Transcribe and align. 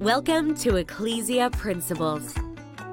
Welcome 0.00 0.54
to 0.56 0.76
Ecclesia 0.76 1.48
Principles, 1.48 2.34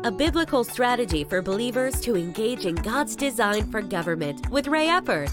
a 0.06 0.12
biblical 0.12 0.64
strategy 0.64 1.26
for 1.26 1.42
believers 1.42 2.00
to 2.00 2.16
engage 2.16 2.66
in 2.66 2.76
God's 2.76 3.18
design 3.18 3.70
for 3.70 3.82
government 3.82 4.50
with 4.50 4.68
Ray 4.68 4.88
Eppard. 4.88 5.30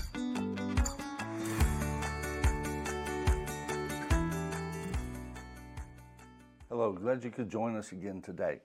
Hello, 6.68 6.90
glad 6.90 7.22
you 7.22 7.30
could 7.30 7.48
join 7.48 7.76
us 7.76 7.92
again 7.92 8.20
today. 8.20 8.58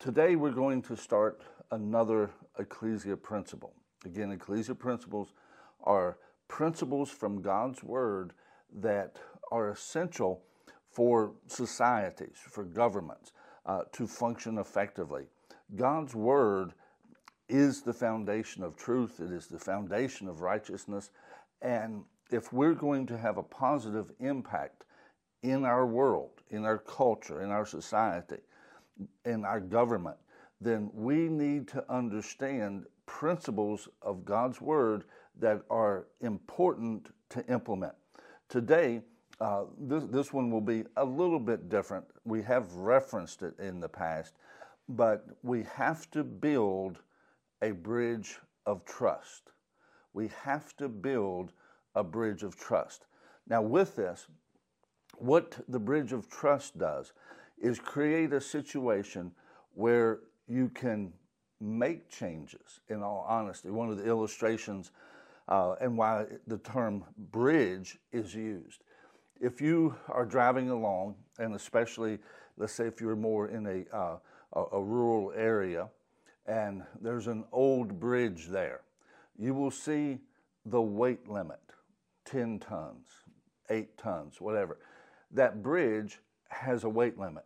Today 0.00 0.34
we're 0.34 0.50
going 0.50 0.82
to 0.82 0.96
start 0.96 1.42
another 1.70 2.30
Ecclesia 2.58 3.16
principle. 3.16 3.72
Again, 4.04 4.32
Ecclesia 4.32 4.74
principles 4.74 5.32
are 5.84 6.18
principles 6.48 7.08
from 7.08 7.40
God's 7.40 7.84
Word 7.84 8.32
that 8.74 9.16
are 9.52 9.70
essential 9.70 10.42
for 10.96 11.32
societies, 11.46 12.38
for 12.48 12.64
governments 12.64 13.32
uh, 13.66 13.82
to 13.92 14.06
function 14.06 14.56
effectively. 14.56 15.24
God's 15.74 16.14
Word 16.14 16.72
is 17.50 17.82
the 17.82 17.92
foundation 17.92 18.62
of 18.62 18.78
truth, 18.78 19.20
it 19.20 19.30
is 19.30 19.46
the 19.46 19.58
foundation 19.58 20.26
of 20.26 20.40
righteousness. 20.40 21.10
And 21.60 22.02
if 22.30 22.50
we're 22.50 22.72
going 22.72 23.04
to 23.08 23.18
have 23.18 23.36
a 23.36 23.42
positive 23.42 24.10
impact 24.20 24.84
in 25.42 25.66
our 25.66 25.86
world, 25.86 26.40
in 26.48 26.64
our 26.64 26.78
culture, 26.78 27.42
in 27.42 27.50
our 27.50 27.66
society, 27.66 28.40
in 29.26 29.44
our 29.44 29.60
government, 29.60 30.16
then 30.62 30.90
we 30.94 31.28
need 31.28 31.68
to 31.68 31.84
understand 31.92 32.86
principles 33.04 33.86
of 34.00 34.24
God's 34.24 34.62
Word 34.62 35.04
that 35.40 35.60
are 35.68 36.06
important 36.22 37.10
to 37.28 37.44
implement. 37.52 37.92
Today, 38.48 39.02
uh, 39.40 39.64
this, 39.78 40.04
this 40.10 40.32
one 40.32 40.50
will 40.50 40.60
be 40.60 40.84
a 40.96 41.04
little 41.04 41.38
bit 41.38 41.68
different. 41.68 42.04
We 42.24 42.42
have 42.42 42.72
referenced 42.74 43.42
it 43.42 43.58
in 43.58 43.80
the 43.80 43.88
past, 43.88 44.34
but 44.88 45.26
we 45.42 45.64
have 45.74 46.10
to 46.12 46.24
build 46.24 46.98
a 47.62 47.72
bridge 47.72 48.38
of 48.64 48.84
trust. 48.84 49.50
We 50.12 50.30
have 50.42 50.76
to 50.78 50.88
build 50.88 51.52
a 51.94 52.02
bridge 52.02 52.42
of 52.42 52.56
trust. 52.56 53.06
Now, 53.48 53.62
with 53.62 53.96
this, 53.96 54.26
what 55.18 55.58
the 55.68 55.78
bridge 55.78 56.12
of 56.12 56.28
trust 56.28 56.78
does 56.78 57.12
is 57.58 57.78
create 57.78 58.32
a 58.32 58.40
situation 58.40 59.32
where 59.74 60.20
you 60.46 60.68
can 60.70 61.12
make 61.60 62.08
changes, 62.08 62.80
in 62.88 63.02
all 63.02 63.24
honesty. 63.28 63.70
One 63.70 63.90
of 63.90 63.96
the 63.96 64.06
illustrations 64.06 64.90
uh, 65.48 65.74
and 65.80 65.96
why 65.96 66.26
the 66.46 66.58
term 66.58 67.04
bridge 67.30 67.98
is 68.12 68.34
used. 68.34 68.82
If 69.40 69.60
you 69.60 69.94
are 70.08 70.24
driving 70.24 70.70
along, 70.70 71.16
and 71.38 71.54
especially, 71.54 72.18
let's 72.56 72.72
say, 72.72 72.86
if 72.86 73.00
you're 73.00 73.16
more 73.16 73.48
in 73.48 73.66
a, 73.66 73.96
uh, 73.96 74.16
a, 74.72 74.82
rural 74.82 75.32
area, 75.36 75.88
and 76.46 76.82
there's 77.00 77.26
an 77.26 77.44
old 77.52 78.00
bridge 78.00 78.46
there, 78.46 78.80
you 79.38 79.52
will 79.54 79.70
see 79.70 80.18
the 80.64 80.80
weight 80.80 81.28
limit 81.28 81.60
10 82.24 82.60
tons, 82.60 83.08
8 83.68 83.96
tons, 83.98 84.40
whatever. 84.40 84.78
That 85.30 85.62
bridge 85.62 86.18
has 86.48 86.84
a 86.84 86.88
weight 86.88 87.18
limit. 87.18 87.44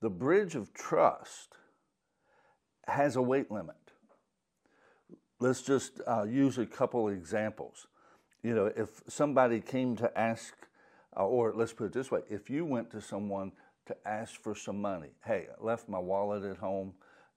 The 0.00 0.10
bridge 0.10 0.54
of 0.54 0.72
trust 0.72 1.56
has 2.86 3.16
a 3.16 3.22
weight 3.22 3.50
limit. 3.50 3.76
Let's 5.38 5.62
just 5.62 6.00
uh, 6.06 6.24
use 6.24 6.58
a 6.58 6.66
couple 6.66 7.08
examples. 7.08 7.86
You 8.42 8.54
know, 8.54 8.66
if 8.76 9.02
somebody 9.08 9.60
came 9.60 9.96
to 9.96 10.18
ask, 10.18 10.54
or 11.24 11.52
let's 11.54 11.72
put 11.72 11.86
it 11.86 11.92
this 11.92 12.10
way 12.10 12.20
if 12.28 12.50
you 12.50 12.64
went 12.64 12.90
to 12.90 13.00
someone 13.00 13.52
to 13.86 13.96
ask 14.06 14.42
for 14.42 14.54
some 14.54 14.80
money, 14.80 15.10
hey, 15.24 15.46
I 15.50 15.64
left 15.64 15.88
my 15.88 15.98
wallet 15.98 16.44
at 16.44 16.56
home, 16.56 16.92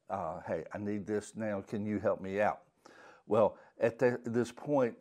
uh, 0.09 0.39
hey, 0.47 0.63
I 0.73 0.79
need 0.79 1.05
this 1.05 1.33
now, 1.35 1.61
can 1.61 1.85
you 1.85 1.99
help 1.99 2.21
me 2.21 2.41
out? 2.41 2.61
Well, 3.27 3.57
at 3.79 3.99
the, 3.99 4.19
this 4.25 4.51
point, 4.51 4.95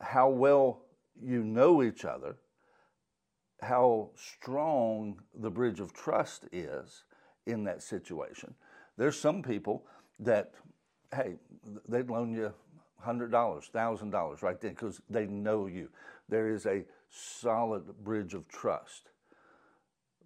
how 0.00 0.28
well 0.28 0.82
you 1.20 1.42
know 1.42 1.82
each 1.82 2.04
other, 2.04 2.36
how 3.60 4.10
strong 4.14 5.20
the 5.34 5.50
bridge 5.50 5.80
of 5.80 5.92
trust 5.92 6.46
is 6.52 7.04
in 7.46 7.64
that 7.64 7.82
situation. 7.82 8.54
There's 8.96 9.18
some 9.18 9.42
people 9.42 9.84
that, 10.20 10.52
hey, 11.14 11.36
they'd 11.88 12.08
loan 12.08 12.32
you 12.32 12.52
$100, 13.04 13.30
$1,000 13.30 14.42
right 14.42 14.60
then 14.60 14.70
because 14.70 15.00
they 15.10 15.26
know 15.26 15.66
you. 15.66 15.88
There 16.32 16.48
is 16.48 16.64
a 16.64 16.86
solid 17.10 17.82
bridge 18.02 18.32
of 18.32 18.48
trust. 18.48 19.10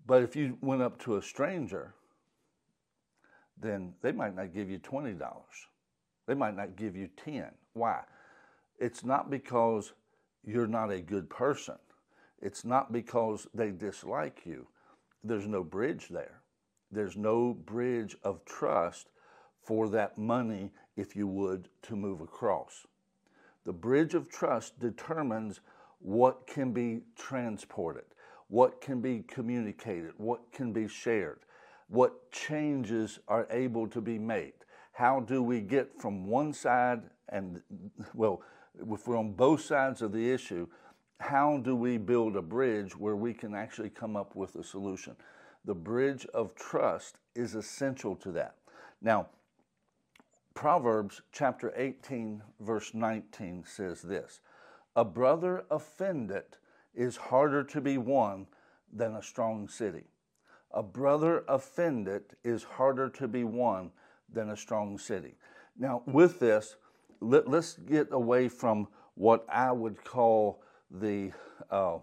But 0.06 0.22
if 0.22 0.36
you 0.36 0.56
went 0.60 0.80
up 0.80 1.02
to 1.02 1.16
a 1.16 1.22
stranger, 1.22 1.94
then 3.60 3.92
they 4.02 4.12
might 4.12 4.36
not 4.36 4.54
give 4.54 4.70
you 4.70 4.78
$20. 4.78 5.18
They 6.28 6.34
might 6.34 6.56
not 6.56 6.76
give 6.76 6.94
you 6.94 7.08
10. 7.24 7.46
Why? 7.72 8.02
It's 8.78 9.02
not 9.02 9.32
because 9.32 9.94
you're 10.44 10.68
not 10.68 10.92
a 10.92 11.00
good 11.00 11.28
person. 11.28 11.74
It's 12.40 12.64
not 12.64 12.92
because 12.92 13.48
they 13.52 13.72
dislike 13.72 14.42
you. 14.44 14.68
There's 15.24 15.48
no 15.48 15.64
bridge 15.64 16.06
there. 16.08 16.40
There's 16.92 17.16
no 17.16 17.52
bridge 17.52 18.16
of 18.22 18.44
trust 18.44 19.08
for 19.60 19.88
that 19.88 20.18
money, 20.18 20.70
if 20.96 21.16
you 21.16 21.26
would, 21.26 21.68
to 21.82 21.96
move 21.96 22.20
across. 22.20 22.86
The 23.64 23.72
bridge 23.72 24.14
of 24.14 24.30
trust 24.30 24.78
determines 24.78 25.58
what 26.00 26.46
can 26.46 26.72
be 26.72 27.00
transported, 27.16 28.04
what 28.48 28.80
can 28.80 29.00
be 29.00 29.24
communicated, 29.26 30.12
what 30.16 30.40
can 30.52 30.72
be 30.72 30.86
shared, 30.88 31.40
what 31.88 32.30
changes 32.30 33.18
are 33.28 33.46
able 33.50 33.88
to 33.88 34.00
be 34.00 34.18
made. 34.18 34.52
How 34.92 35.20
do 35.20 35.42
we 35.42 35.60
get 35.60 36.00
from 36.00 36.26
one 36.26 36.52
side 36.52 37.02
and, 37.28 37.62
well, 38.14 38.42
if 38.92 39.06
we're 39.06 39.18
on 39.18 39.32
both 39.32 39.62
sides 39.62 40.02
of 40.02 40.12
the 40.12 40.30
issue, 40.30 40.66
how 41.18 41.58
do 41.58 41.74
we 41.74 41.96
build 41.96 42.36
a 42.36 42.42
bridge 42.42 42.96
where 42.96 43.16
we 43.16 43.32
can 43.32 43.54
actually 43.54 43.90
come 43.90 44.16
up 44.16 44.36
with 44.36 44.54
a 44.56 44.64
solution? 44.64 45.16
The 45.64 45.74
bridge 45.74 46.26
of 46.34 46.54
trust 46.54 47.16
is 47.34 47.54
essential 47.54 48.14
to 48.16 48.32
that. 48.32 48.56
Now, 49.00 49.28
Proverbs 50.54 51.20
chapter 51.32 51.72
18, 51.76 52.42
verse 52.60 52.94
19 52.94 53.64
says 53.66 54.02
this 54.02 54.40
A 54.96 55.04
brother 55.04 55.64
offended 55.70 56.56
is 56.94 57.16
harder 57.16 57.62
to 57.64 57.80
be 57.82 57.98
won 57.98 58.46
than 58.90 59.14
a 59.14 59.22
strong 59.22 59.68
city. 59.68 60.04
A 60.72 60.82
brother 60.82 61.44
offended 61.48 62.22
is 62.42 62.62
harder 62.62 63.10
to 63.10 63.28
be 63.28 63.44
won 63.44 63.90
than 64.32 64.50
a 64.50 64.56
strong 64.56 64.98
city. 64.98 65.34
Now, 65.78 66.02
with 66.06 66.40
this, 66.40 66.76
let, 67.20 67.46
us 67.48 67.74
get 67.74 68.08
away 68.10 68.48
from 68.48 68.88
what 69.14 69.44
I 69.50 69.70
would 69.70 70.02
call 70.02 70.62
the 70.90 71.32
uh, 71.70 71.98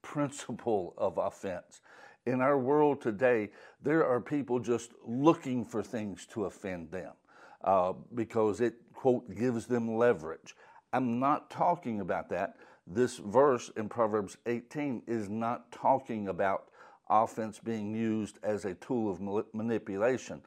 principle 0.00 0.94
of 0.96 1.18
offense. 1.18 1.82
In 2.24 2.40
our 2.40 2.58
world 2.58 3.02
today, 3.02 3.50
there 3.82 4.06
are 4.06 4.20
people 4.20 4.58
just 4.58 4.92
looking 5.06 5.62
for 5.62 5.82
things 5.82 6.26
to 6.32 6.46
offend 6.46 6.90
them 6.90 7.12
uh, 7.62 7.92
because 8.14 8.62
it, 8.62 8.74
quote, 8.94 9.34
gives 9.34 9.66
them 9.66 9.96
leverage. 9.96 10.54
I'm 10.94 11.18
not 11.18 11.50
talking 11.50 12.00
about 12.00 12.30
that. 12.30 12.56
This 12.86 13.18
verse 13.18 13.70
in 13.76 13.88
Proverbs 13.88 14.38
18 14.46 15.02
is 15.08 15.28
not 15.28 15.72
talking 15.72 16.28
about 16.28 16.68
offense 17.10 17.58
being 17.58 17.94
used 17.94 18.38
as 18.44 18.64
a 18.64 18.74
tool 18.74 19.10
of 19.10 19.20
manipulation. 19.54 20.40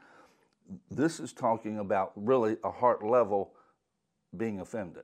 This 0.89 1.19
is 1.19 1.33
talking 1.33 1.79
about 1.79 2.13
really 2.15 2.57
a 2.63 2.71
heart 2.71 3.05
level 3.05 3.53
being 4.37 4.61
offended. 4.61 5.03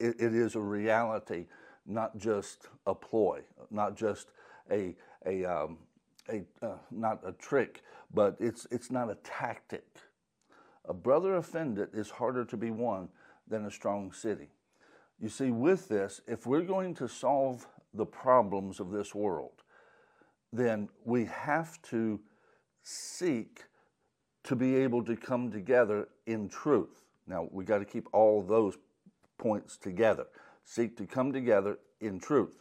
it, 0.00 0.16
it 0.20 0.34
is 0.34 0.56
a 0.56 0.60
reality, 0.60 1.46
not 1.86 2.16
just 2.18 2.68
a 2.86 2.94
ploy, 2.94 3.42
not 3.70 3.96
just 3.96 4.28
a, 4.70 4.96
a, 5.26 5.44
um, 5.44 5.78
a 6.28 6.42
uh, 6.62 6.76
not 6.90 7.20
a 7.24 7.32
trick, 7.32 7.82
but 8.12 8.36
it's, 8.40 8.66
it's 8.72 8.90
not 8.90 9.10
a 9.10 9.16
tactic. 9.22 9.86
A 10.86 10.94
brother 10.94 11.36
offended 11.36 11.90
is 11.94 12.10
harder 12.10 12.44
to 12.46 12.56
be 12.56 12.70
won 12.72 13.08
than 13.48 13.66
a 13.66 13.70
strong 13.70 14.12
city. 14.12 14.48
You 15.20 15.28
see, 15.28 15.50
with 15.50 15.88
this, 15.88 16.20
if 16.26 16.46
we're 16.46 16.62
going 16.62 16.94
to 16.96 17.08
solve 17.08 17.66
the 17.92 18.06
problems 18.06 18.80
of 18.80 18.90
this 18.90 19.14
world, 19.14 19.62
then 20.52 20.88
we 21.04 21.24
have 21.26 21.80
to 21.82 22.20
seek 22.82 23.64
to 24.44 24.54
be 24.54 24.76
able 24.76 25.02
to 25.04 25.16
come 25.16 25.50
together 25.50 26.08
in 26.26 26.48
truth. 26.48 27.00
Now, 27.26 27.48
we 27.50 27.64
got 27.64 27.78
to 27.78 27.84
keep 27.84 28.08
all 28.12 28.42
those 28.42 28.76
points 29.38 29.76
together. 29.76 30.26
Seek 30.64 30.96
to 30.98 31.06
come 31.06 31.32
together 31.32 31.78
in 32.00 32.20
truth. 32.20 32.58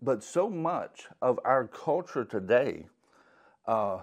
But 0.00 0.22
so 0.22 0.48
much 0.48 1.06
of 1.22 1.38
our 1.44 1.66
culture 1.66 2.24
today, 2.24 2.86
uh, 3.66 4.00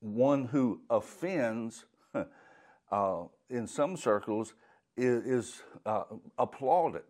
one 0.00 0.46
who 0.46 0.80
offends 0.90 1.84
uh, 2.90 3.22
in 3.50 3.66
some 3.66 3.96
circles 3.96 4.54
is, 4.98 5.24
is 5.24 5.62
uh, 5.86 6.04
applauded, 6.38 7.04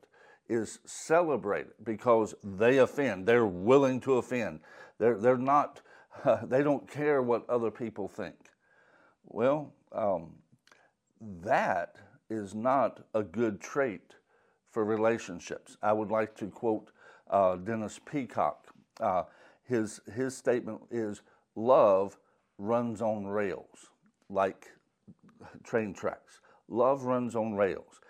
is 0.48 0.78
celebrated 0.84 1.72
because 1.82 2.34
they 2.44 2.78
offend. 2.78 3.26
They're 3.26 3.46
willing 3.46 4.00
to 4.00 4.18
offend. 4.18 4.60
They're, 4.98 5.18
they're 5.18 5.36
not 5.36 5.80
they 6.44 6.62
don't 6.62 6.90
care 6.90 7.22
what 7.22 7.48
other 7.48 7.70
people 7.70 8.08
think. 8.08 8.36
Well, 9.24 9.72
um, 9.92 10.34
that 11.42 11.96
is 12.30 12.54
not 12.54 13.04
a 13.14 13.22
good 13.22 13.60
trait 13.60 14.14
for 14.70 14.84
relationships. 14.84 15.76
I 15.82 15.92
would 15.92 16.10
like 16.10 16.34
to 16.36 16.46
quote 16.46 16.90
uh, 17.30 17.56
Dennis 17.56 17.98
Peacocke. 18.04 18.66
Uh, 19.00 19.24
his, 19.64 20.00
his 20.14 20.36
statement 20.36 20.80
is 20.90 21.22
love 21.54 22.18
runs 22.58 23.02
on 23.02 23.26
rails, 23.26 23.90
like 24.28 24.68
train 25.62 25.92
tracks. 25.92 26.40
Love 26.68 27.04
runs 27.04 27.34
on 27.34 27.54
rails. 27.54 28.00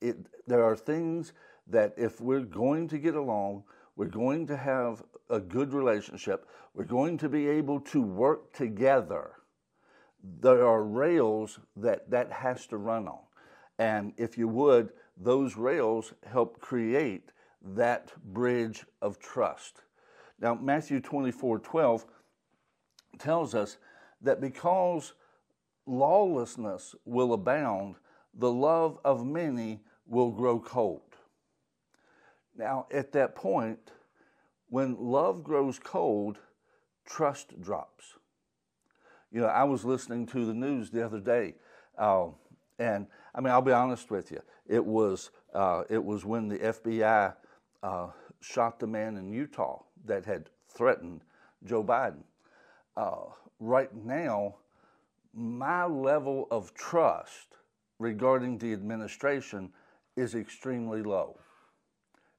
It, 0.00 0.16
there 0.46 0.64
are 0.64 0.76
things 0.76 1.32
that 1.66 1.94
if 1.96 2.20
we're 2.20 2.40
going 2.40 2.88
to 2.88 2.98
get 2.98 3.14
along, 3.14 3.64
we're 3.96 4.06
going 4.06 4.46
to 4.48 4.56
have 4.56 5.02
a 5.30 5.40
good 5.40 5.72
relationship, 5.72 6.46
we're 6.74 6.84
going 6.84 7.18
to 7.18 7.28
be 7.28 7.48
able 7.48 7.80
to 7.80 8.02
work 8.02 8.52
together, 8.52 9.32
there 10.40 10.66
are 10.66 10.82
rails 10.82 11.58
that 11.76 12.10
that 12.10 12.30
has 12.30 12.66
to 12.68 12.76
run 12.76 13.08
on. 13.08 13.20
And 13.78 14.12
if 14.16 14.38
you 14.38 14.48
would, 14.48 14.90
those 15.16 15.56
rails 15.56 16.12
help 16.24 16.60
create 16.60 17.30
that 17.74 18.12
bridge 18.32 18.84
of 19.00 19.18
trust. 19.18 19.82
Now, 20.40 20.54
Matthew 20.54 21.00
24 21.00 21.58
12 21.60 22.06
tells 23.18 23.54
us 23.54 23.78
that 24.20 24.40
because 24.40 25.14
lawlessness 25.86 26.94
will 27.04 27.32
abound, 27.32 27.96
the 28.34 28.50
love 28.50 28.98
of 29.04 29.26
many 29.26 29.80
will 30.06 30.30
grow 30.30 30.58
cold. 30.58 31.02
Now, 32.56 32.86
at 32.90 33.12
that 33.12 33.34
point, 33.34 33.92
when 34.68 34.96
love 34.98 35.42
grows 35.42 35.78
cold, 35.78 36.38
trust 37.04 37.60
drops. 37.60 38.14
You 39.30 39.40
know, 39.40 39.46
I 39.46 39.64
was 39.64 39.84
listening 39.84 40.26
to 40.26 40.44
the 40.44 40.54
news 40.54 40.90
the 40.90 41.04
other 41.04 41.20
day, 41.20 41.54
uh, 41.98 42.26
and 42.78 43.06
I 43.34 43.40
mean, 43.40 43.50
I'll 43.50 43.62
be 43.62 43.72
honest 43.72 44.10
with 44.10 44.30
you. 44.30 44.40
It 44.66 44.84
was 44.84 45.30
uh, 45.54 45.84
it 45.88 46.02
was 46.02 46.24
when 46.24 46.48
the 46.48 46.58
FBI 46.58 47.34
uh, 47.82 48.08
shot 48.40 48.78
the 48.78 48.86
man 48.86 49.16
in 49.16 49.32
Utah 49.32 49.82
that 50.04 50.24
had 50.24 50.50
threatened 50.68 51.22
Joe 51.64 51.82
Biden. 51.82 52.22
Uh, 52.96 53.30
right 53.58 53.94
now, 53.94 54.56
my 55.32 55.84
level 55.86 56.46
of 56.50 56.74
trust 56.74 57.56
regarding 58.02 58.58
the 58.58 58.72
administration 58.72 59.70
is 60.16 60.34
extremely 60.34 61.02
low. 61.02 61.38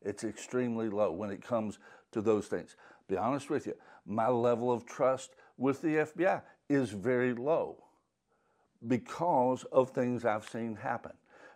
It's 0.02 0.24
extremely 0.24 0.90
low 0.90 1.12
when 1.12 1.32
it 1.32 1.42
comes 1.42 1.80
to 2.12 2.22
those 2.22 2.48
things. 2.48 2.76
Be 3.08 3.18
honest 3.18 3.50
with 3.50 3.66
you, 3.66 3.74
my 4.06 4.28
level 4.28 4.72
of 4.72 4.86
trust 4.86 5.32
with 5.58 5.82
the 5.82 5.96
FBI 5.96 6.42
is 6.70 6.92
very 6.92 7.34
low 7.34 7.84
because 8.88 9.64
of 9.72 9.92
things 9.92 10.26
I've 10.26 10.48
seen 10.48 10.76
happen. 10.76 11.14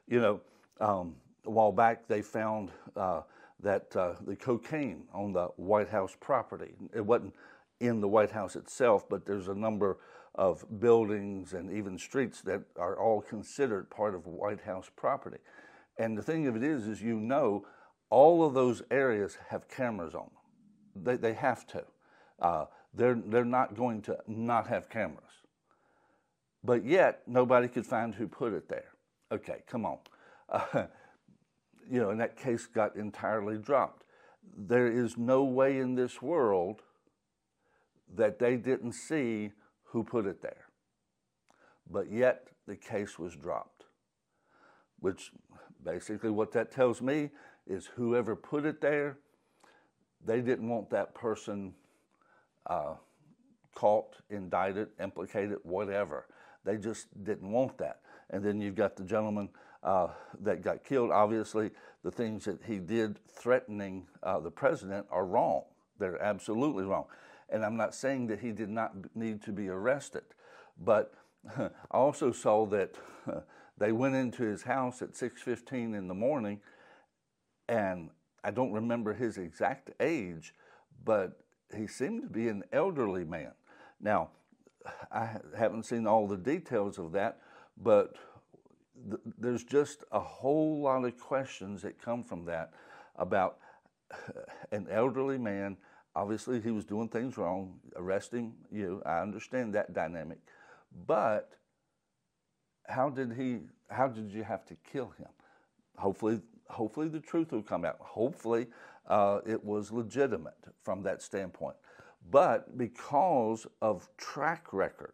You 0.07 0.21
know, 0.21 0.41
um, 0.79 1.15
a 1.45 1.51
while 1.51 1.71
back 1.71 2.07
they 2.07 2.21
found 2.21 2.71
uh, 2.95 3.21
that 3.59 3.93
uh, 3.95 4.13
the 4.25 4.35
cocaine 4.35 5.03
on 5.13 5.33
the 5.33 5.47
White 5.57 5.89
House 5.89 6.15
property. 6.19 6.75
It 6.93 7.05
wasn't 7.05 7.35
in 7.79 7.99
the 7.99 8.07
White 8.07 8.31
House 8.31 8.55
itself, 8.55 9.09
but 9.09 9.25
there's 9.25 9.47
a 9.49 9.55
number 9.55 9.97
of 10.35 10.65
buildings 10.79 11.53
and 11.53 11.71
even 11.71 11.97
streets 11.97 12.41
that 12.41 12.61
are 12.77 12.99
all 12.99 13.21
considered 13.21 13.89
part 13.89 14.13
of 14.13 14.27
White 14.27 14.61
House 14.61 14.89
property. 14.95 15.39
And 15.97 16.17
the 16.17 16.21
thing 16.21 16.47
of 16.47 16.55
it 16.55 16.63
is, 16.63 16.87
is 16.87 17.01
you 17.01 17.19
know, 17.19 17.65
all 18.09 18.45
of 18.45 18.53
those 18.53 18.81
areas 18.91 19.37
have 19.49 19.67
cameras 19.67 20.13
on 20.13 20.29
them. 20.95 21.03
They, 21.03 21.15
they 21.15 21.33
have 21.33 21.65
to. 21.67 21.83
Uh, 22.39 22.65
they're, 22.93 23.19
they're 23.25 23.45
not 23.45 23.75
going 23.75 24.01
to 24.03 24.17
not 24.27 24.67
have 24.67 24.89
cameras. 24.89 25.23
But 26.63 26.85
yet, 26.85 27.21
nobody 27.27 27.67
could 27.67 27.85
find 27.85 28.13
who 28.13 28.27
put 28.27 28.53
it 28.53 28.69
there. 28.69 28.91
Okay, 29.31 29.63
come 29.67 29.85
on. 29.85 29.97
Uh, 30.49 30.61
you 31.89 31.99
know, 31.99 32.09
and 32.09 32.19
that 32.19 32.37
case 32.37 32.65
got 32.65 32.95
entirely 32.95 33.57
dropped. 33.57 34.03
There 34.57 34.87
is 34.87 35.17
no 35.17 35.43
way 35.43 35.79
in 35.79 35.95
this 35.95 36.21
world 36.21 36.81
that 38.15 38.39
they 38.39 38.55
didn't 38.55 38.93
see 38.93 39.51
who 39.89 40.03
put 40.03 40.25
it 40.25 40.41
there. 40.41 40.65
But 41.89 42.11
yet, 42.11 42.47
the 42.67 42.75
case 42.75 43.17
was 43.17 43.35
dropped. 43.35 43.85
Which 44.99 45.31
basically, 45.83 46.29
what 46.29 46.51
that 46.53 46.71
tells 46.71 47.01
me 47.01 47.29
is 47.65 47.85
whoever 47.95 48.35
put 48.35 48.65
it 48.65 48.81
there, 48.81 49.17
they 50.25 50.41
didn't 50.41 50.67
want 50.67 50.89
that 50.89 51.13
person 51.13 51.73
uh, 52.65 52.95
caught, 53.75 54.17
indicted, 54.29 54.89
implicated, 55.01 55.59
whatever. 55.63 56.25
They 56.65 56.77
just 56.77 57.07
didn't 57.23 57.49
want 57.49 57.77
that. 57.77 58.01
And 58.29 58.43
then 58.43 58.59
you've 58.59 58.75
got 58.75 58.95
the 58.95 59.03
gentleman 59.03 59.49
uh, 59.83 60.07
that 60.41 60.61
got 60.61 60.83
killed. 60.83 61.11
Obviously, 61.11 61.71
the 62.03 62.11
things 62.11 62.45
that 62.45 62.59
he 62.65 62.79
did 62.79 63.19
threatening 63.29 64.07
uh, 64.23 64.39
the 64.39 64.51
president 64.51 65.05
are 65.11 65.25
wrong. 65.25 65.63
They're 65.99 66.21
absolutely 66.21 66.83
wrong. 66.83 67.05
And 67.49 67.63
I'm 67.63 67.77
not 67.77 67.95
saying 67.95 68.27
that 68.27 68.39
he 68.39 68.51
did 68.51 68.69
not 68.69 68.93
need 69.15 69.41
to 69.43 69.51
be 69.51 69.69
arrested, 69.69 70.23
but 70.77 71.13
I 71.57 71.69
also 71.91 72.31
saw 72.31 72.65
that 72.67 72.95
they 73.77 73.91
went 73.91 74.15
into 74.15 74.43
his 74.43 74.63
house 74.63 75.01
at 75.01 75.13
6:15 75.13 75.95
in 75.95 76.07
the 76.07 76.13
morning, 76.13 76.61
and 77.69 78.09
I 78.43 78.51
don't 78.51 78.71
remember 78.71 79.13
his 79.13 79.37
exact 79.37 79.91
age, 79.99 80.53
but 81.03 81.39
he 81.75 81.87
seemed 81.87 82.23
to 82.23 82.29
be 82.29 82.47
an 82.47 82.63
elderly 82.71 83.25
man. 83.25 83.51
Now, 83.99 84.29
I 85.11 85.37
haven't 85.57 85.83
seen 85.83 86.07
all 86.07 86.27
the 86.27 86.37
details 86.37 86.97
of 86.97 87.11
that, 87.13 87.39
but 87.77 88.15
th- 89.09 89.21
there's 89.37 89.63
just 89.63 90.03
a 90.11 90.19
whole 90.19 90.81
lot 90.81 91.03
of 91.03 91.19
questions 91.19 91.81
that 91.81 92.01
come 92.01 92.23
from 92.23 92.45
that 92.45 92.71
about 93.15 93.57
an 94.71 94.87
elderly 94.89 95.37
man. 95.37 95.77
Obviously, 96.17 96.59
he 96.59 96.71
was 96.71 96.83
doing 96.83 97.07
things 97.07 97.37
wrong, 97.37 97.79
arresting 97.95 98.51
you. 98.71 99.03
I 99.05 99.19
understand 99.19 99.75
that 99.75 99.93
dynamic, 99.93 100.39
but 101.05 101.51
how 102.87 103.11
did 103.11 103.33
he? 103.33 103.59
How 103.91 104.07
did 104.07 104.31
you 104.31 104.41
have 104.43 104.65
to 104.65 104.75
kill 104.91 105.13
him? 105.19 105.27
Hopefully, 105.95 106.41
hopefully 106.69 107.07
the 107.07 107.19
truth 107.19 107.51
will 107.51 107.61
come 107.61 107.85
out. 107.85 107.97
Hopefully, 107.99 108.65
uh, 109.07 109.41
it 109.45 109.63
was 109.63 109.91
legitimate 109.91 110.57
from 110.81 111.03
that 111.03 111.21
standpoint. 111.21 111.75
But 112.31 112.79
because 112.79 113.67
of 113.83 114.09
track 114.17 114.73
record, 114.73 115.13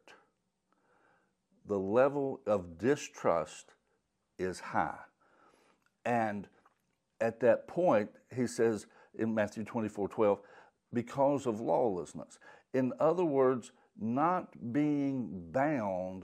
the 1.68 1.78
level 1.78 2.40
of 2.48 2.78
distrust 2.78 3.74
is 4.40 4.62
high. 4.62 5.00
And 6.06 6.48
at 7.20 7.42
that 7.42 7.68
point, 7.68 8.10
he 8.34 8.48
says 8.48 8.88
in 9.20 9.34
Matthew 9.34 9.66
24 9.66 10.08
12, 10.08 10.40
because 10.94 11.46
of 11.46 11.60
lawlessness. 11.60 12.40
In 12.74 12.94
other 13.00 13.26
words, 13.26 13.72
not 14.00 14.74
being 14.74 15.50
bound 15.52 16.24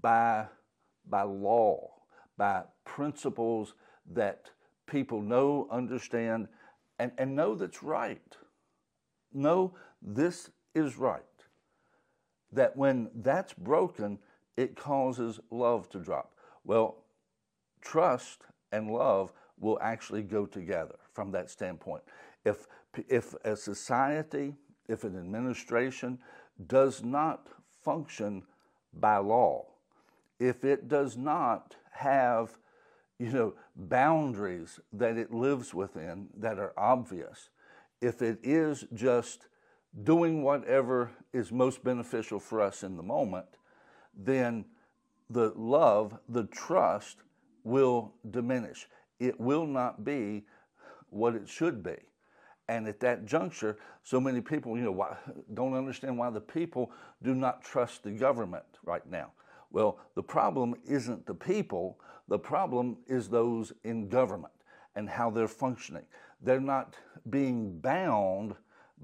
by, 0.00 0.46
by 1.08 1.22
law, 1.22 1.90
by 2.36 2.64
principles 2.84 3.74
that 4.12 4.50
people 4.86 5.22
know, 5.22 5.68
understand, 5.70 6.48
and, 6.98 7.12
and 7.18 7.34
know 7.34 7.54
that's 7.54 7.82
right. 7.82 8.36
Know 9.32 9.74
this 10.00 10.50
is 10.74 10.96
right. 10.96 11.22
That 12.52 12.76
when 12.76 13.10
that's 13.14 13.54
broken, 13.54 14.18
it 14.56 14.76
causes 14.76 15.40
love 15.50 15.88
to 15.90 15.98
drop. 15.98 16.34
Well, 16.64 16.98
trust 17.80 18.42
and 18.70 18.90
love 18.90 19.32
will 19.58 19.78
actually 19.80 20.22
go 20.22 20.46
together 20.46 20.96
from 21.12 21.30
that 21.32 21.50
standpoint. 21.50 22.02
If, 22.44 22.66
if 23.08 23.34
a 23.44 23.56
society, 23.56 24.54
if 24.88 25.04
an 25.04 25.18
administration 25.18 26.18
does 26.66 27.02
not 27.02 27.48
function 27.82 28.42
by 28.92 29.16
law, 29.16 29.66
if 30.38 30.64
it 30.64 30.88
does 30.88 31.16
not 31.16 31.76
have 31.92 32.58
you 33.18 33.30
know 33.30 33.54
boundaries 33.76 34.80
that 34.92 35.16
it 35.16 35.32
lives 35.32 35.72
within 35.72 36.28
that 36.36 36.58
are 36.58 36.72
obvious 36.76 37.50
if 38.02 38.20
it 38.20 38.38
is 38.42 38.84
just 38.92 39.46
doing 40.02 40.42
whatever 40.42 41.12
is 41.32 41.52
most 41.52 41.84
beneficial 41.84 42.40
for 42.40 42.60
us 42.60 42.82
in 42.82 42.96
the 42.96 43.02
moment, 43.02 43.46
then 44.14 44.64
the 45.30 45.52
love, 45.56 46.18
the 46.28 46.44
trust 46.44 47.18
will 47.64 48.12
diminish. 48.28 48.88
It 49.20 49.38
will 49.38 49.66
not 49.66 50.04
be 50.04 50.44
what 51.08 51.34
it 51.34 51.48
should 51.48 51.82
be. 51.82 51.96
And 52.68 52.86
at 52.86 53.00
that 53.00 53.26
juncture, 53.26 53.78
so 54.02 54.20
many 54.20 54.40
people, 54.40 54.76
you 54.76 54.84
know, 54.84 54.92
why, 54.92 55.16
don't 55.54 55.74
understand 55.74 56.16
why 56.16 56.30
the 56.30 56.40
people 56.40 56.90
do 57.22 57.34
not 57.34 57.62
trust 57.62 58.02
the 58.02 58.10
government 58.10 58.64
right 58.84 59.06
now. 59.08 59.32
Well, 59.70 59.98
the 60.14 60.22
problem 60.22 60.74
isn't 60.86 61.26
the 61.26 61.34
people, 61.34 61.98
the 62.28 62.38
problem 62.38 62.98
is 63.06 63.28
those 63.28 63.72
in 63.84 64.08
government 64.08 64.52
and 64.94 65.08
how 65.08 65.30
they're 65.30 65.48
functioning. 65.48 66.04
They're 66.42 66.60
not 66.60 66.94
being 67.30 67.78
bound 67.78 68.54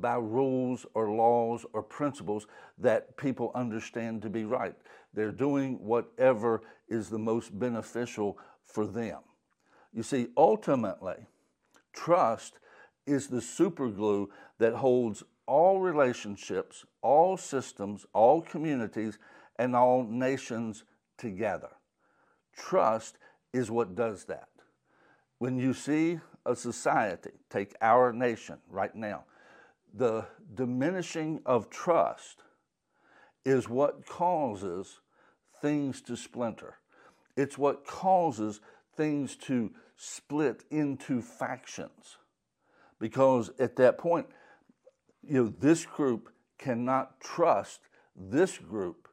by 0.01 0.15
rules 0.15 0.87
or 0.95 1.11
laws 1.11 1.65
or 1.73 1.83
principles 1.83 2.47
that 2.79 3.17
people 3.17 3.51
understand 3.55 4.23
to 4.23 4.31
be 4.31 4.45
right. 4.45 4.75
They're 5.15 5.33
doing 5.33 5.79
whatever 5.85 6.63
is 6.89 7.09
the 7.09 7.19
most 7.19 7.59
beneficial 7.59 8.39
for 8.65 8.87
them. 8.87 9.21
You 9.93 10.03
see, 10.03 10.29
ultimately, 10.37 11.27
trust 11.93 12.59
is 13.09 13.27
the 13.27 13.41
superglue 13.41 14.29
that 14.59 14.75
holds 14.75 15.23
all 15.47 15.81
relationships, 15.81 16.85
all 17.03 17.37
systems, 17.37 18.07
all 18.13 18.43
communities, 18.43 19.19
and 19.59 19.75
all 19.75 20.05
nations 20.05 20.85
together. 21.17 21.71
Trust 22.57 23.19
is 23.53 23.71
what 23.71 23.95
does 23.95 24.25
that. 24.25 24.49
When 25.39 25.59
you 25.59 25.73
see 25.73 26.21
a 26.45 26.55
society, 26.55 27.31
take 27.49 27.75
our 27.81 28.13
nation 28.13 28.59
right 28.69 28.95
now, 28.95 29.25
the 29.95 30.27
diminishing 30.55 31.41
of 31.47 31.71
trust 31.71 32.43
is 33.45 33.69
what 33.69 34.07
causes 34.07 35.01
things 35.63 36.03
to 36.03 36.17
splinter. 36.17 36.75
It's 37.37 37.57
what 37.57 37.87
causes 37.87 38.61
things 38.97 39.37
to 39.37 39.71
split 39.97 40.65
into 40.71 41.23
factions. 41.23 42.19
Because 42.99 43.51
at 43.59 43.77
that 43.77 43.99
point, 43.99 44.27
you 45.23 45.45
know, 45.45 45.55
this 45.59 45.85
group 45.87 46.31
cannot 46.59 47.21
trust 47.21 47.81
this 48.17 48.59
group 48.59 49.09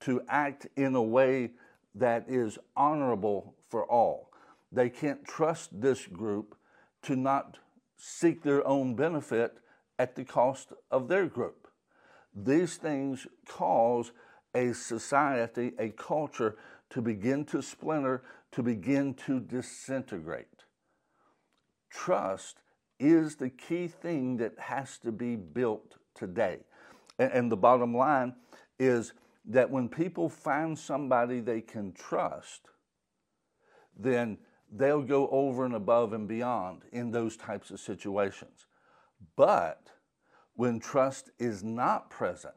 to 0.00 0.22
act 0.28 0.66
in 0.76 0.94
a 0.94 1.02
way 1.02 1.52
that 1.94 2.24
is 2.28 2.58
honorable 2.76 3.54
for 3.68 3.84
all. 3.90 4.30
They 4.72 4.88
can't 4.88 5.24
trust 5.24 5.80
this 5.80 6.06
group 6.06 6.54
to 7.02 7.16
not 7.16 7.58
seek 7.96 8.42
their 8.42 8.66
own 8.66 8.94
benefit 8.94 9.58
at 9.98 10.14
the 10.16 10.24
cost 10.24 10.72
of 10.90 11.08
their 11.08 11.26
group. 11.26 11.68
These 12.34 12.76
things 12.76 13.26
cause 13.46 14.12
a 14.54 14.72
society, 14.72 15.72
a 15.78 15.90
culture 15.90 16.56
to 16.90 17.00
begin 17.00 17.44
to 17.46 17.62
splinter, 17.62 18.22
to 18.52 18.62
begin 18.62 19.14
to 19.14 19.40
disintegrate. 19.40 20.64
Trust 21.90 22.58
is 23.00 23.34
the 23.34 23.50
key 23.50 23.88
thing 23.88 24.36
that 24.36 24.52
has 24.58 24.98
to 24.98 25.10
be 25.10 25.34
built 25.34 25.96
today. 26.14 26.58
And, 27.18 27.32
and 27.32 27.52
the 27.52 27.56
bottom 27.56 27.96
line 27.96 28.34
is 28.78 29.14
that 29.46 29.70
when 29.70 29.88
people 29.88 30.28
find 30.28 30.78
somebody 30.78 31.40
they 31.40 31.60
can 31.60 31.92
trust, 31.92 32.68
then 33.98 34.38
they'll 34.70 35.02
go 35.02 35.28
over 35.28 35.64
and 35.64 35.74
above 35.74 36.12
and 36.12 36.28
beyond 36.28 36.82
in 36.92 37.10
those 37.10 37.36
types 37.36 37.70
of 37.70 37.80
situations. 37.80 38.66
But 39.36 39.88
when 40.54 40.78
trust 40.78 41.30
is 41.38 41.64
not 41.64 42.10
present, 42.10 42.54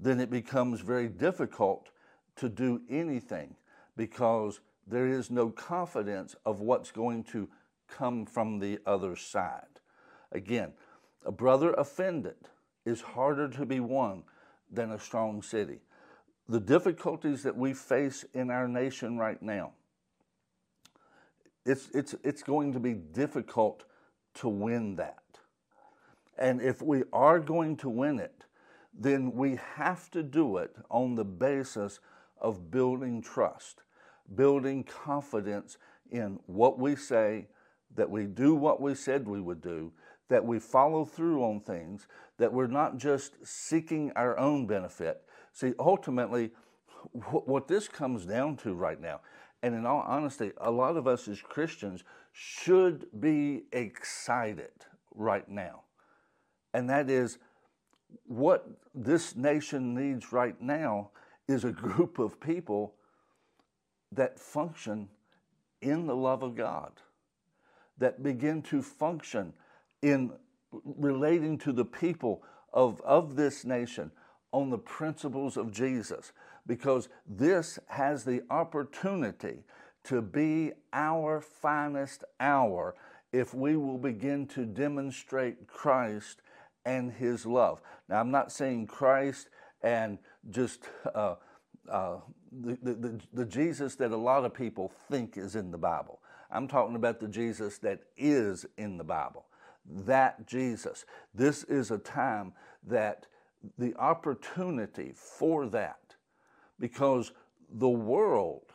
then 0.00 0.20
it 0.20 0.30
becomes 0.30 0.80
very 0.80 1.08
difficult 1.08 1.90
to 2.36 2.48
do 2.48 2.80
anything 2.88 3.56
because 3.96 4.60
there 4.86 5.06
is 5.06 5.30
no 5.30 5.50
confidence 5.50 6.36
of 6.46 6.60
what's 6.60 6.90
going 6.90 7.24
to 7.24 7.48
come 7.88 8.26
from 8.26 8.58
the 8.58 8.78
other 8.86 9.16
side. 9.16 9.80
Again, 10.32 10.72
a 11.24 11.32
brother 11.32 11.72
offended 11.72 12.36
is 12.84 13.00
harder 13.00 13.48
to 13.48 13.66
be 13.66 13.80
won 13.80 14.22
than 14.70 14.92
a 14.92 14.98
strong 14.98 15.42
city. 15.42 15.80
The 16.48 16.60
difficulties 16.60 17.42
that 17.42 17.56
we 17.56 17.74
face 17.74 18.24
in 18.34 18.50
our 18.50 18.68
nation 18.68 19.18
right 19.18 19.40
now, 19.42 19.72
it's, 21.66 21.88
it's, 21.92 22.14
it's 22.22 22.42
going 22.42 22.72
to 22.72 22.80
be 22.80 22.94
difficult 22.94 23.84
to 24.34 24.48
win 24.48 24.96
that. 24.96 25.22
And 26.38 26.62
if 26.62 26.80
we 26.80 27.02
are 27.12 27.40
going 27.40 27.76
to 27.78 27.88
win 27.88 28.18
it, 28.18 28.44
then 28.98 29.32
we 29.32 29.58
have 29.74 30.10
to 30.12 30.22
do 30.22 30.58
it 30.58 30.74
on 30.90 31.14
the 31.14 31.24
basis 31.24 32.00
of 32.40 32.70
building 32.70 33.20
trust, 33.20 33.82
building 34.34 34.84
confidence 34.84 35.76
in 36.10 36.38
what 36.46 36.78
we 36.78 36.96
say, 36.96 37.48
that 37.94 38.10
we 38.10 38.24
do 38.24 38.54
what 38.54 38.80
we 38.80 38.94
said 38.94 39.26
we 39.26 39.40
would 39.40 39.60
do, 39.60 39.92
that 40.28 40.44
we 40.44 40.58
follow 40.58 41.04
through 41.04 41.42
on 41.42 41.60
things, 41.60 42.06
that 42.38 42.52
we're 42.52 42.66
not 42.66 42.98
just 42.98 43.34
seeking 43.44 44.12
our 44.14 44.38
own 44.38 44.66
benefit. 44.66 45.22
See, 45.52 45.72
ultimately, 45.78 46.50
what 47.12 47.68
this 47.68 47.88
comes 47.88 48.26
down 48.26 48.56
to 48.58 48.74
right 48.74 49.00
now, 49.00 49.20
and 49.62 49.74
in 49.74 49.86
all 49.86 50.04
honesty, 50.06 50.52
a 50.58 50.70
lot 50.70 50.96
of 50.96 51.06
us 51.06 51.26
as 51.28 51.40
Christians 51.40 52.04
should 52.32 53.06
be 53.20 53.64
excited 53.72 54.70
right 55.14 55.48
now 55.48 55.82
and 56.74 56.88
that 56.90 57.10
is 57.10 57.38
what 58.26 58.68
this 58.94 59.36
nation 59.36 59.94
needs 59.94 60.32
right 60.32 60.60
now 60.60 61.10
is 61.46 61.64
a 61.64 61.72
group 61.72 62.18
of 62.18 62.40
people 62.40 62.94
that 64.12 64.38
function 64.38 65.08
in 65.80 66.06
the 66.06 66.16
love 66.16 66.42
of 66.42 66.54
God, 66.54 66.92
that 67.98 68.22
begin 68.22 68.62
to 68.62 68.82
function 68.82 69.52
in 70.02 70.32
relating 70.84 71.58
to 71.58 71.72
the 71.72 71.84
people 71.84 72.42
of, 72.72 73.00
of 73.02 73.36
this 73.36 73.64
nation 73.64 74.10
on 74.52 74.70
the 74.70 74.78
principles 74.78 75.56
of 75.56 75.70
Jesus, 75.72 76.32
because 76.66 77.08
this 77.26 77.78
has 77.86 78.24
the 78.24 78.42
opportunity 78.50 79.64
to 80.04 80.22
be 80.22 80.72
our 80.92 81.40
finest 81.40 82.24
hour 82.40 82.94
if 83.32 83.52
we 83.52 83.76
will 83.76 83.98
begin 83.98 84.46
to 84.46 84.64
demonstrate 84.64 85.66
Christ 85.66 86.40
and 86.86 87.12
his 87.12 87.44
love. 87.44 87.82
Now, 88.08 88.20
I'm 88.20 88.30
not 88.30 88.50
saying 88.50 88.86
Christ 88.86 89.50
and 89.82 90.18
just 90.50 90.84
uh, 91.14 91.34
uh, 91.90 92.16
the, 92.52 92.76
the, 92.82 93.20
the 93.34 93.44
Jesus 93.44 93.96
that 93.96 94.12
a 94.12 94.16
lot 94.16 94.44
of 94.44 94.54
people 94.54 94.92
think 95.10 95.36
is 95.36 95.56
in 95.56 95.70
the 95.70 95.78
Bible. 95.78 96.20
I'm 96.50 96.68
talking 96.68 96.96
about 96.96 97.20
the 97.20 97.28
Jesus 97.28 97.78
that 97.78 98.00
is 98.16 98.66
in 98.76 98.96
the 98.98 99.04
Bible. 99.04 99.46
That 99.84 100.46
Jesus. 100.46 101.04
This 101.34 101.64
is 101.64 101.90
a 101.90 101.98
time 101.98 102.52
that 102.86 103.26
the 103.76 103.94
opportunity 103.96 105.12
for 105.14 105.66
that, 105.68 106.14
because 106.78 107.32
the 107.70 107.88
world 107.88 108.72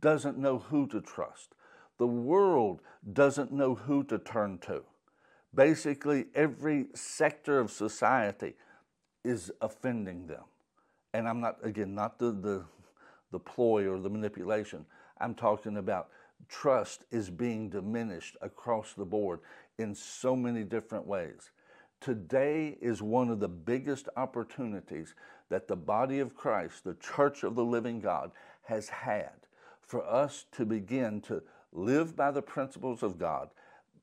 doesn't 0.00 0.38
know 0.38 0.58
who 0.58 0.86
to 0.88 1.00
trust. 1.00 1.54
The 1.98 2.06
world 2.06 2.80
doesn't 3.12 3.52
know 3.52 3.74
who 3.74 4.04
to 4.04 4.18
turn 4.18 4.58
to 4.58 4.82
basically 5.54 6.26
every 6.34 6.86
sector 6.94 7.58
of 7.58 7.70
society 7.70 8.54
is 9.24 9.50
offending 9.60 10.26
them. 10.26 10.44
And 11.12 11.28
I'm 11.28 11.40
not, 11.40 11.56
again, 11.62 11.94
not 11.94 12.18
the, 12.18 12.32
the, 12.32 12.64
the 13.32 13.38
ploy 13.38 13.88
or 13.88 13.98
the 13.98 14.10
manipulation. 14.10 14.86
I'm 15.20 15.34
talking 15.34 15.76
about 15.76 16.08
trust 16.48 17.04
is 17.10 17.30
being 17.30 17.68
diminished 17.70 18.36
across 18.40 18.92
the 18.92 19.04
board 19.04 19.40
in 19.78 19.94
so 19.94 20.34
many 20.34 20.64
different 20.64 21.06
ways. 21.06 21.50
Today 22.00 22.78
is 22.80 23.02
one 23.02 23.28
of 23.28 23.40
the 23.40 23.48
biggest 23.48 24.08
opportunities 24.16 25.14
that 25.50 25.68
the 25.68 25.76
body 25.76 26.20
of 26.20 26.34
Christ, 26.34 26.84
the 26.84 26.94
church 26.94 27.42
of 27.42 27.54
the 27.54 27.64
living 27.64 28.00
God, 28.00 28.30
has 28.62 28.88
had 28.88 29.32
for 29.80 30.04
us 30.06 30.46
to 30.52 30.64
begin 30.64 31.20
to 31.22 31.42
live 31.72 32.16
by 32.16 32.30
the 32.30 32.42
principles 32.42 33.02
of 33.02 33.18
God, 33.18 33.50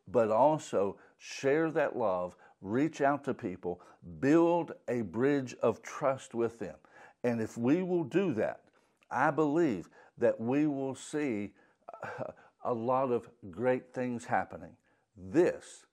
but 0.07 0.29
also 0.29 0.97
share 1.17 1.71
that 1.71 1.97
love, 1.97 2.35
reach 2.61 3.01
out 3.01 3.23
to 3.23 3.33
people, 3.33 3.81
build 4.19 4.73
a 4.87 5.01
bridge 5.01 5.55
of 5.61 5.81
trust 5.81 6.33
with 6.35 6.59
them. 6.59 6.75
And 7.23 7.41
if 7.41 7.57
we 7.57 7.81
will 7.81 8.03
do 8.03 8.33
that, 8.35 8.61
I 9.09 9.31
believe 9.31 9.89
that 10.17 10.39
we 10.39 10.67
will 10.67 10.95
see 10.95 11.53
a 12.63 12.73
lot 12.73 13.11
of 13.11 13.29
great 13.51 13.93
things 13.93 14.25
happening. 14.25 14.75
This 15.15 15.85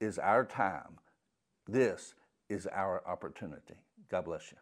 is 0.00 0.18
our 0.18 0.44
time. 0.44 0.98
This 1.66 2.14
is 2.48 2.66
our 2.66 3.02
opportunity. 3.06 3.76
God 4.10 4.24
bless 4.24 4.50
you. 4.50 4.58